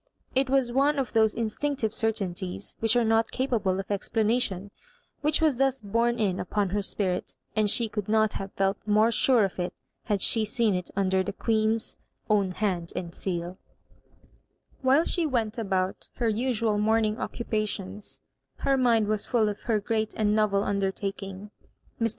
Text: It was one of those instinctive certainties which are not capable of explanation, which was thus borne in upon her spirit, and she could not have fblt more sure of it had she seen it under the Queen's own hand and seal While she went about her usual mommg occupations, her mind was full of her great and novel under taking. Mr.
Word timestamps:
It 0.33 0.49
was 0.49 0.71
one 0.71 0.97
of 0.97 1.13
those 1.13 1.35
instinctive 1.35 1.93
certainties 1.93 2.75
which 2.79 2.95
are 2.95 3.03
not 3.05 3.29
capable 3.29 3.79
of 3.79 3.91
explanation, 3.91 4.71
which 5.21 5.41
was 5.43 5.59
thus 5.59 5.79
borne 5.79 6.17
in 6.17 6.39
upon 6.39 6.69
her 6.69 6.81
spirit, 6.81 7.35
and 7.55 7.69
she 7.69 7.87
could 7.87 8.09
not 8.09 8.33
have 8.33 8.55
fblt 8.55 8.77
more 8.87 9.11
sure 9.11 9.45
of 9.45 9.59
it 9.59 9.75
had 10.05 10.23
she 10.23 10.43
seen 10.43 10.73
it 10.73 10.89
under 10.95 11.21
the 11.21 11.31
Queen's 11.31 11.97
own 12.31 12.53
hand 12.53 12.91
and 12.95 13.13
seal 13.13 13.59
While 14.81 15.03
she 15.03 15.27
went 15.27 15.59
about 15.59 16.07
her 16.15 16.29
usual 16.29 16.79
mommg 16.79 17.19
occupations, 17.19 18.21
her 18.61 18.77
mind 18.77 19.05
was 19.07 19.27
full 19.27 19.49
of 19.49 19.61
her 19.69 19.79
great 19.79 20.15
and 20.17 20.35
novel 20.35 20.63
under 20.63 20.89
taking. 20.91 21.51
Mr. 22.01 22.09